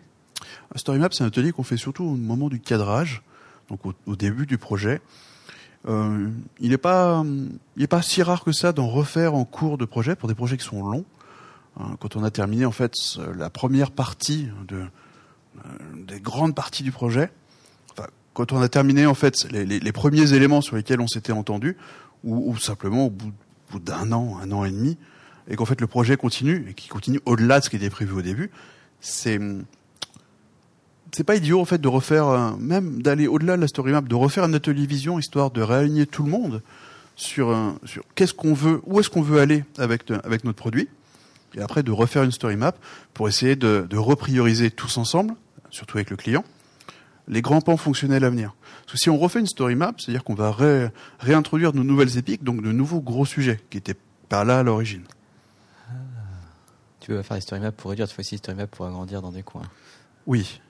[0.74, 3.22] Un story map, c'est un atelier qu'on fait surtout au moment du cadrage
[3.70, 5.02] donc au, début du projet.
[5.88, 7.24] Euh, il n'est pas,
[7.76, 10.58] il pas si rare que ça d'en refaire en cours de projet pour des projets
[10.58, 11.06] qui sont longs.
[11.80, 12.94] Hein, quand on a terminé en fait
[13.36, 15.70] la première partie de, euh,
[16.08, 17.30] des grandes parties du projet,
[17.92, 21.08] enfin, quand on a terminé en fait les, les, les premiers éléments sur lesquels on
[21.08, 21.78] s'était entendu,
[22.24, 23.32] ou, ou, simplement au bout,
[23.72, 24.98] bout d'un an, un an et demi,
[25.48, 28.14] et qu'en fait le projet continue et qui continue au-delà de ce qui était prévu
[28.14, 28.50] au début,
[29.00, 29.40] c'est
[31.14, 34.16] c'est pas idiot en fait de refaire, même d'aller au-delà de la story map, de
[34.16, 36.62] refaire un atelier vision histoire de réaligner tout le monde
[37.16, 40.88] sur, sur qu'est-ce qu'on veut, où est-ce qu'on veut aller avec, avec notre produit,
[41.56, 42.74] et après de refaire une story map
[43.14, 45.34] pour essayer de, de reprioriser tous ensemble,
[45.70, 46.44] surtout avec le client,
[47.28, 48.54] les grands pans fonctionnels à venir.
[48.86, 50.56] Parce que si on refait une story map, c'est-à-dire qu'on va
[51.20, 53.98] réintroduire de nouvelles épiques, donc de nouveaux gros sujets qui étaient
[54.30, 55.04] pas là à l'origine.
[55.90, 55.94] Ah.
[57.00, 59.32] Tu veux faire des story maps pour réduire, cette fois-ci, story map pour agrandir dans
[59.32, 59.68] des coins.
[60.26, 60.62] Oui,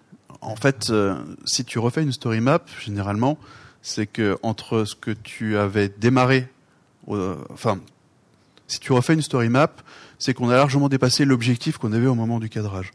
[0.42, 3.38] en fait, euh, si tu refais une story map, généralement,
[3.82, 6.48] c'est que entre ce que tu avais démarré,
[7.08, 7.80] enfin,
[8.68, 9.72] si tu refais une story map,
[10.20, 12.92] c'est qu'on a largement dépassé l'objectif qu'on avait au moment du cadrage.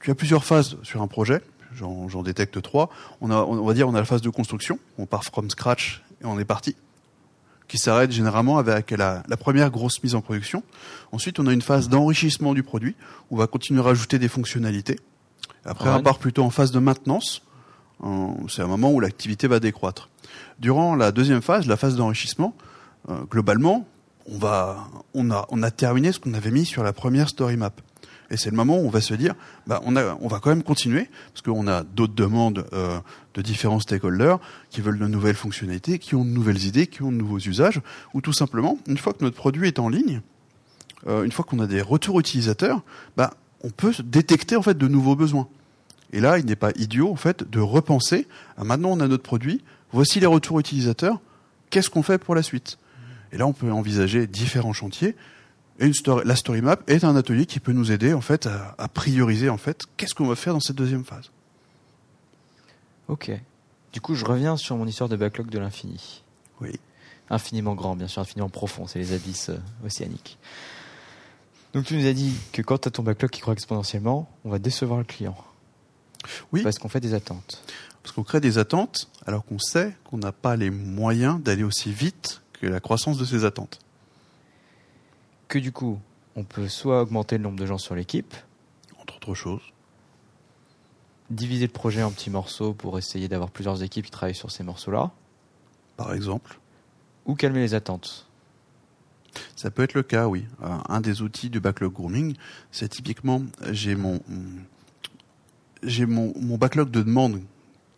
[0.00, 1.40] tu as plusieurs phases sur un projet,
[1.74, 2.90] j'en détecte trois.
[3.20, 6.26] On, a, va dire on a la phase de construction, on part from scratch et
[6.26, 6.76] on est parti.
[7.68, 10.62] qui s'arrête généralement avec la, la, première grosse mise en production.
[11.10, 12.94] Ensuite, on a une phase d'enrichissement du produit,
[13.30, 14.98] où on va continuer à rajouter des fonctionnalités.
[15.64, 17.42] Après, on part plutôt en phase de maintenance.
[18.48, 20.08] C'est un moment où l'activité va décroître.
[20.58, 22.54] Durant la deuxième phase, la phase d'enrichissement,
[23.08, 23.86] euh, globalement,
[24.26, 27.56] on va, on a, on a terminé ce qu'on avait mis sur la première story
[27.56, 27.72] map.
[28.30, 29.34] Et c'est le moment où on va se dire,
[29.66, 32.98] bah, on, a, on va quand même continuer, parce qu'on a d'autres demandes euh,
[33.34, 34.38] de différents stakeholders
[34.70, 37.82] qui veulent de nouvelles fonctionnalités, qui ont de nouvelles idées, qui ont de nouveaux usages,
[38.14, 40.22] ou tout simplement, une fois que notre produit est en ligne,
[41.06, 42.82] euh, une fois qu'on a des retours utilisateurs,
[43.16, 45.48] bah, on peut détecter en fait de nouveaux besoins.
[46.12, 48.26] Et là, il n'est pas idiot en fait de repenser.
[48.56, 49.62] Ah, maintenant, on a notre produit.
[49.92, 51.20] Voici les retours utilisateurs.
[51.70, 52.78] Qu'est-ce qu'on fait pour la suite?
[53.32, 55.16] Et là, on peut envisager différents chantiers
[55.78, 55.90] et
[56.24, 59.56] la story map est un atelier qui peut nous aider en fait à, prioriser en
[59.56, 61.30] fait qu'est-ce qu'on va faire dans cette deuxième phase.
[63.08, 63.32] Ok.
[63.92, 66.22] Du coup, je reviens sur mon histoire de backlog de l'infini.
[66.60, 66.78] Oui.
[67.30, 70.38] Infiniment grand, bien sûr, infiniment profond, c'est les abysses euh, océaniques.
[71.72, 74.50] Donc tu nous as dit que quand tu as ton backlog qui croît exponentiellement, on
[74.50, 75.36] va décevoir le client.
[76.52, 76.62] Oui.
[76.62, 77.62] Parce qu'on fait des attentes.
[78.02, 81.92] Parce qu'on crée des attentes alors qu'on sait qu'on n'a pas les moyens d'aller aussi
[81.92, 83.80] vite que la croissance de ces attentes
[85.52, 86.00] que du coup,
[86.34, 88.34] on peut soit augmenter le nombre de gens sur l'équipe,
[88.98, 89.60] entre autres choses,
[91.28, 94.64] diviser le projet en petits morceaux pour essayer d'avoir plusieurs équipes qui travaillent sur ces
[94.64, 95.10] morceaux-là,
[95.98, 96.58] par exemple,
[97.26, 98.26] ou calmer les attentes.
[99.56, 100.44] Ça peut être le cas, oui.
[100.62, 102.34] Euh, un des outils du backlog grooming,
[102.70, 104.20] c'est typiquement, j'ai mon,
[105.82, 107.40] j'ai mon, mon, backlog de demandes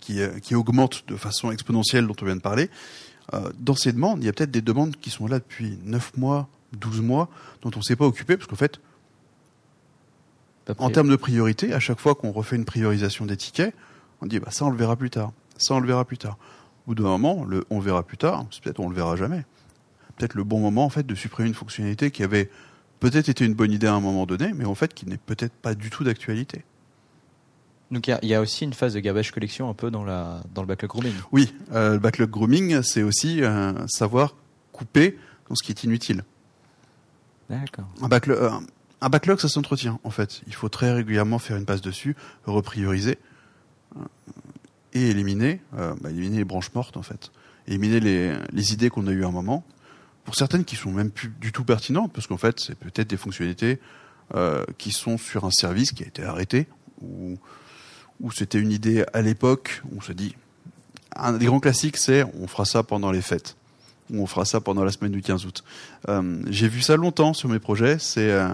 [0.00, 2.70] qui, euh, qui augmente de façon exponentielle dont on vient de parler.
[3.32, 6.16] Euh, dans ces demandes, il y a peut-être des demandes qui sont là depuis 9
[6.16, 7.28] mois, 12 mois
[7.62, 8.80] dont on ne s'est pas occupé, parce qu'en fait,
[10.78, 13.74] en termes de priorité, à chaque fois qu'on refait une priorisation des tickets,
[14.20, 16.38] on dit bah, ça on le verra plus tard, ça on le verra plus tard.
[16.86, 19.16] Au bout d'un moment, le on le verra plus tard, c'est peut-être on le verra
[19.16, 19.44] jamais.
[20.16, 22.50] Peut-être le bon moment en fait de supprimer une fonctionnalité qui avait
[23.00, 25.52] peut-être été une bonne idée à un moment donné, mais en fait qui n'est peut-être
[25.54, 26.64] pas du tout d'actualité.
[27.90, 30.62] Donc il y, a aussi une phase de garbage collection un peu dans, la, dans
[30.62, 31.14] le backlog grooming.
[31.32, 34.34] Oui, euh, le backlog grooming, c'est aussi euh, savoir
[34.72, 36.24] couper dans ce qui est inutile.
[37.50, 37.86] D'accord.
[38.02, 38.50] Un backlog, euh,
[39.00, 40.40] un backlog, ça s'entretient, en fait.
[40.46, 43.18] Il faut très régulièrement faire une passe dessus, reprioriser
[43.96, 44.00] euh,
[44.94, 47.30] et éliminer, bah, éliminer les branches mortes, en fait.
[47.68, 49.62] Éliminer les, les idées qu'on a eues à un moment.
[50.24, 53.16] Pour certaines qui sont même plus du tout pertinentes, parce qu'en fait, c'est peut-être des
[53.16, 53.78] fonctionnalités
[54.34, 56.66] euh, qui sont sur un service qui a été arrêté,
[57.02, 57.36] ou,
[58.20, 60.34] ou c'était une idée à l'époque, on se dit...
[61.16, 63.56] Un des grands classiques, c'est on fera ça pendant les fêtes
[64.12, 65.64] on fera ça pendant la semaine du 15 août.
[66.08, 67.98] Euh, j'ai vu ça longtemps sur mes projets.
[67.98, 68.48] C'est euh,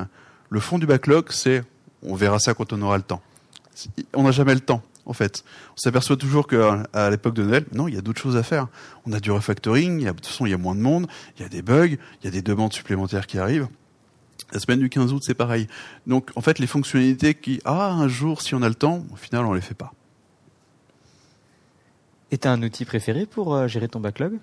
[0.49, 1.63] le fond du backlog, c'est
[2.03, 3.23] on verra ça quand on aura le temps.
[4.15, 5.45] On n'a jamais le temps, en fait.
[5.73, 8.69] On s'aperçoit toujours qu'à l'époque de Noël, non, il y a d'autres choses à faire.
[9.07, 10.81] On a du refactoring, il y a, de toute façon, il y a moins de
[10.81, 13.69] monde, il y a des bugs, il y a des demandes supplémentaires qui arrivent.
[14.53, 15.69] La semaine du 15 août, c'est pareil.
[16.07, 19.17] Donc, en fait, les fonctionnalités qui, ah, un jour, si on a le temps, au
[19.17, 19.93] final, on les fait pas.
[22.33, 24.39] Et tu as un outil préféré pour euh, gérer ton backlog?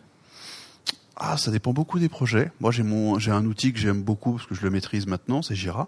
[1.16, 2.52] Ah, ça dépend beaucoup des projets.
[2.60, 5.42] Moi, j'ai mon, j'ai un outil que j'aime beaucoup parce que je le maîtrise maintenant,
[5.42, 5.88] c'est Jira.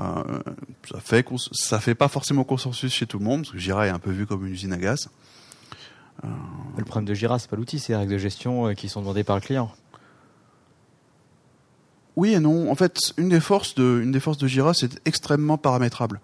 [0.00, 0.42] Euh,
[0.90, 3.90] ça fait, ça fait pas forcément consensus chez tout le monde parce que Jira est
[3.90, 5.08] un peu vu comme une usine à gaz.
[6.24, 6.28] Euh...
[6.76, 9.00] Le problème de Jira, c'est pas l'outil, c'est les règles de gestion euh, qui sont
[9.00, 9.72] demandées par le client.
[12.16, 12.70] Oui et non.
[12.70, 16.20] En fait, une des forces de, une des forces de Jira, c'est extrêmement paramétrable.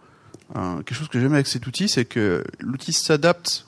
[0.57, 3.67] Euh, quelque chose que j'aime avec cet outil, c'est que l'outil s'adapte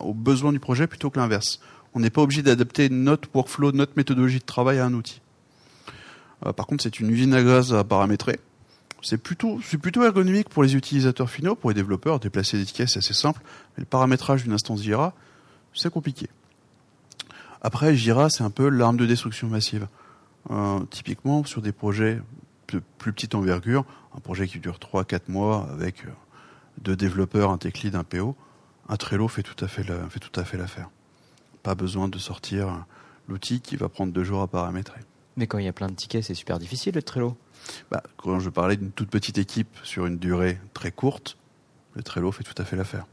[0.00, 1.60] aux besoins du projet plutôt que l'inverse.
[1.92, 5.20] On n'est pas obligé d'adapter notre workflow, notre méthodologie de travail à un outil.
[6.44, 8.38] Euh, par contre, c'est une usine à gaz à paramétrer.
[9.08, 9.60] C'est plutôt,
[10.02, 12.18] ergonomique pour les utilisateurs finaux, pour les développeurs.
[12.18, 13.40] Déplacer des tickets, c'est assez simple.
[13.76, 15.14] Mais le paramétrage d'une instance Jira,
[15.74, 16.28] c'est compliqué.
[17.62, 19.86] Après, Jira, c'est un peu l'arme de destruction massive.
[20.50, 22.20] Euh, typiquement, sur des projets
[22.72, 23.84] de plus petite envergure,
[24.16, 26.10] un projet qui dure 3-4 mois avec euh,
[26.80, 28.36] deux développeurs, un tech lead, un PO,
[28.88, 30.88] un Trello fait tout à fait, fait tout à fait l'affaire
[31.66, 32.84] pas besoin de sortir
[33.26, 35.00] l'outil qui va prendre deux jours à paramétrer.
[35.36, 37.36] Mais quand il y a plein de tickets, c'est super difficile le Trello.
[37.90, 41.36] Bah, quand je parlais d'une toute petite équipe sur une durée très courte,
[41.94, 43.06] le Trello fait tout à fait l'affaire.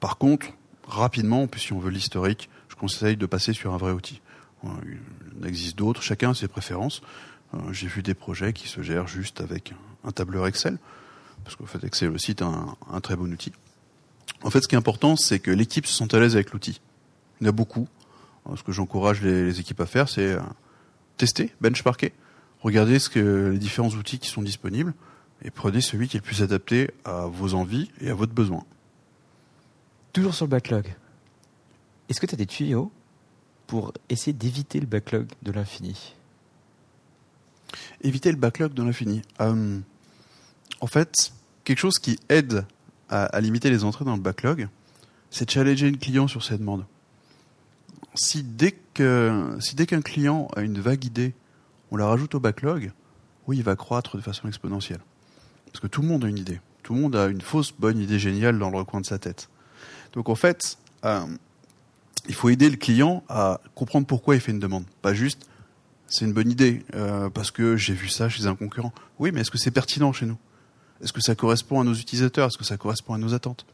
[0.00, 0.46] Par contre,
[0.86, 4.20] rapidement, puis si on veut l'historique, je conseille de passer sur un vrai outil.
[4.64, 7.02] Il existe d'autres, chacun a ses préférences.
[7.54, 10.78] Euh, j'ai vu des projets qui se gèrent juste avec un tableur Excel,
[11.44, 13.52] parce qu'en fait Excel aussi est un, un très bon outil.
[14.42, 16.80] En fait, ce qui est important, c'est que l'équipe se sente à l'aise avec l'outil.
[17.40, 17.88] Il y en a beaucoup.
[18.54, 20.36] Ce que j'encourage les, équipes à faire, c'est
[21.16, 22.12] tester, benchmarker,
[22.60, 24.94] regarder ce que les différents outils qui sont disponibles
[25.42, 28.64] et prenez celui qui est le plus adapté à vos envies et à votre besoin.
[30.12, 30.94] Toujours sur le backlog.
[32.08, 32.90] Est-ce que tu as des tuyaux
[33.66, 36.14] pour essayer d'éviter le backlog de l'infini?
[38.00, 39.22] Éviter le backlog de l'infini.
[39.40, 39.80] Euh,
[40.80, 41.32] en fait,
[41.64, 42.64] quelque chose qui aide
[43.08, 44.68] à, à limiter les entrées dans le backlog,
[45.30, 46.86] c'est challenger une client sur ses demandes.
[48.14, 48.74] Si dès
[49.60, 51.34] si dès qu'un client a une vague idée,
[51.90, 52.92] on la rajoute au backlog,
[53.46, 55.00] oui, il va croître de façon exponentielle.
[55.66, 56.60] Parce que tout le monde a une idée.
[56.82, 59.48] Tout le monde a une fausse bonne idée géniale dans le recoin de sa tête.
[60.12, 61.26] Donc en fait, euh,
[62.28, 64.84] il faut aider le client à comprendre pourquoi il fait une demande.
[65.02, 65.46] Pas juste,
[66.08, 68.92] c'est une bonne idée euh, parce que j'ai vu ça chez un concurrent.
[69.18, 70.38] Oui, mais est-ce que c'est pertinent chez nous?
[71.02, 72.46] Est-ce que ça correspond à nos utilisateurs?
[72.46, 73.66] Est-ce que ça correspond à nos attentes?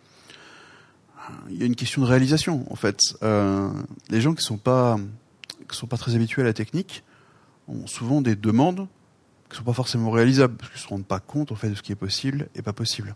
[1.50, 2.98] Il y a une question de réalisation en fait.
[3.22, 3.68] Euh,
[4.10, 4.98] les gens qui sont pas
[5.70, 7.04] qui sont pas très habitués à la technique
[7.68, 8.88] ont souvent des demandes
[9.48, 11.82] qui sont pas forcément réalisables parce qu'ils se rendent pas compte en fait de ce
[11.82, 13.14] qui est possible et pas possible.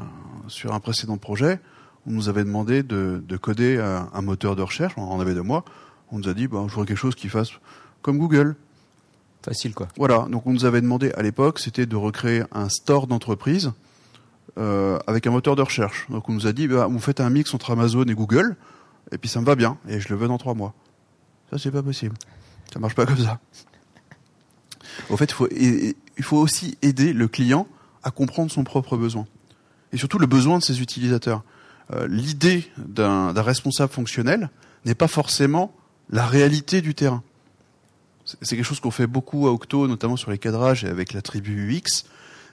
[0.00, 0.02] Euh,
[0.46, 1.60] sur un précédent projet,
[2.06, 5.34] on nous avait demandé de, de coder un, un, moteur de recherche, on en avait
[5.34, 5.64] deux mois.
[6.10, 7.50] On nous a dit, bah, je voudrais quelque chose qui fasse
[8.00, 8.56] comme Google.
[9.42, 9.88] Facile, quoi.
[9.96, 10.26] Voilà.
[10.30, 13.72] Donc, on nous avait demandé à l'époque, c'était de recréer un store d'entreprise
[14.56, 16.06] euh, avec un moteur de recherche.
[16.10, 18.56] Donc, on nous a dit, bah, vous faites un mix entre Amazon et Google,
[19.12, 20.74] et puis ça me va bien, et je le veux dans trois mois.
[21.50, 22.14] Ça, c'est pas possible.
[22.72, 23.40] Ça marche pas comme ça.
[25.10, 27.66] Au fait, il faut, aussi aider le client
[28.02, 29.26] à comprendre son propre besoin.
[29.92, 31.42] Et surtout le besoin de ses utilisateurs.
[31.92, 34.50] Euh, L'idée d'un responsable fonctionnel
[34.84, 35.74] n'est pas forcément
[36.10, 37.22] la réalité du terrain.
[38.24, 41.22] C'est quelque chose qu'on fait beaucoup à Octo, notamment sur les cadrages et avec la
[41.22, 42.04] tribu UX.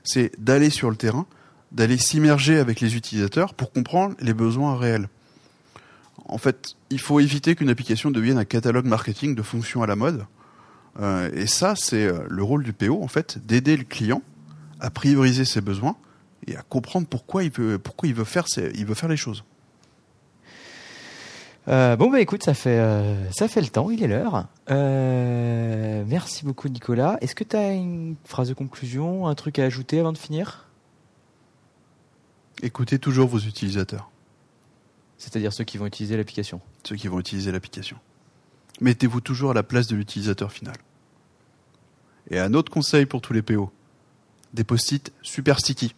[0.04, 1.26] C'est d'aller sur le terrain,
[1.72, 5.10] d'aller s'immerger avec les utilisateurs pour comprendre les besoins réels.
[6.26, 9.96] En fait, il faut éviter qu'une application devienne un catalogue marketing de fonctions à la
[9.96, 10.26] mode.
[11.00, 14.22] Euh, et ça, c'est le rôle du PO, en fait, d'aider le client
[14.80, 15.96] à prioriser ses besoins
[16.48, 17.80] et à comprendre pourquoi il veut,
[18.24, 18.46] faire,
[19.08, 19.44] les choses.
[21.68, 24.46] Euh, bon bah écoute, ça fait euh, le temps, il est l'heure.
[24.70, 27.18] Euh, merci beaucoup Nicolas.
[27.22, 30.65] Est-ce que tu as une phrase de conclusion, un truc à ajouter avant de finir?
[32.62, 34.10] Écoutez toujours vos utilisateurs.
[35.18, 36.62] C'est-à-dire ceux qui vont utiliser l'application.
[36.84, 37.98] Ceux qui vont utiliser l'application.
[38.82, 40.76] Mettez-vous toujours à la place de l'utilisateur final.
[42.30, 43.72] Et un autre conseil pour tous les PO
[44.54, 45.94] des post-it super sticky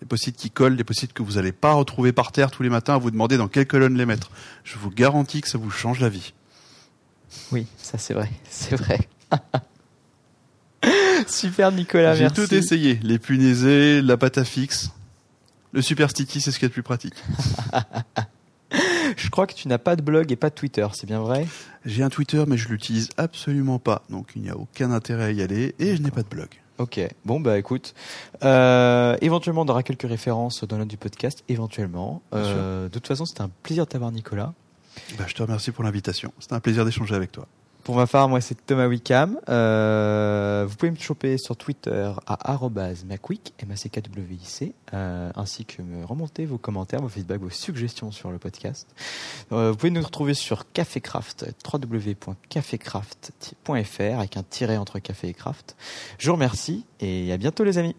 [0.00, 2.68] des post-it qui collent, des post-it que vous n'allez pas retrouver par terre tous les
[2.68, 4.30] matins à vous demander dans quelle colonne les mettre.
[4.62, 6.34] Je vous garantis que ça vous change la vie.
[7.50, 9.08] Oui, ça c'est vrai, c'est vrai.
[11.26, 12.34] Super Nicolas, J'ai merci.
[12.46, 14.90] tout essayé, les punaises, la pâte à fixe.
[15.72, 17.14] Le super sticky, c'est ce qu'il y a de plus pratique.
[19.16, 21.46] je crois que tu n'as pas de blog et pas de Twitter, c'est bien vrai?
[21.84, 25.30] J'ai un Twitter, mais je l'utilise absolument pas, donc il n'y a aucun intérêt à
[25.30, 26.48] y aller, et je n'ai pas de blog.
[26.78, 27.94] Ok, bon bah écoute,
[28.44, 32.20] euh, éventuellement on aura quelques références dans l'un du podcast, éventuellement.
[32.34, 34.52] Euh, de toute façon, c'était un plaisir de t'avoir Nicolas.
[35.18, 37.46] Bah, je te remercie pour l'invitation, c'était un plaisir d'échanger avec toi.
[37.86, 39.38] Pour ma part, moi c'est Thomas Wickham.
[39.48, 42.58] Euh, vous pouvez me choper sur Twitter à
[43.06, 47.00] @macwick, m a c k w i c, euh, ainsi que me remonter vos commentaires,
[47.00, 48.88] vos feedbacks, vos suggestions sur le podcast.
[49.52, 55.76] Euh, vous pouvez nous retrouver sur Cafécraft, www.cafécraft.fr avec un tiret entre café et craft.
[56.18, 57.94] Je vous remercie et à bientôt les amis.